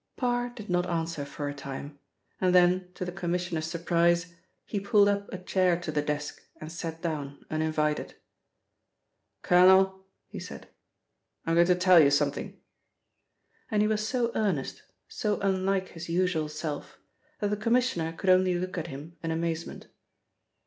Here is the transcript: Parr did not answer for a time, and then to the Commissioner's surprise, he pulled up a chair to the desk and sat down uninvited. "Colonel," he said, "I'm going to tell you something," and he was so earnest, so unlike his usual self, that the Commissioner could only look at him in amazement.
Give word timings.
Parr 0.17 0.49
did 0.49 0.67
not 0.67 0.87
answer 0.89 1.25
for 1.25 1.47
a 1.47 1.53
time, 1.53 1.99
and 2.39 2.55
then 2.55 2.91
to 2.95 3.05
the 3.05 3.11
Commissioner's 3.11 3.67
surprise, 3.67 4.33
he 4.65 4.79
pulled 4.79 5.07
up 5.07 5.31
a 5.31 5.37
chair 5.37 5.79
to 5.79 5.91
the 5.91 6.01
desk 6.01 6.41
and 6.59 6.71
sat 6.71 7.03
down 7.03 7.45
uninvited. 7.51 8.15
"Colonel," 9.43 10.07
he 10.27 10.39
said, 10.39 10.67
"I'm 11.45 11.53
going 11.53 11.67
to 11.67 11.75
tell 11.75 11.99
you 11.99 12.09
something," 12.09 12.59
and 13.69 13.83
he 13.83 13.87
was 13.87 14.01
so 14.07 14.31
earnest, 14.33 14.81
so 15.07 15.39
unlike 15.41 15.89
his 15.89 16.09
usual 16.09 16.49
self, 16.49 16.97
that 17.39 17.51
the 17.51 17.55
Commissioner 17.55 18.11
could 18.11 18.31
only 18.31 18.57
look 18.57 18.79
at 18.79 18.87
him 18.87 19.17
in 19.21 19.29
amazement. 19.29 19.85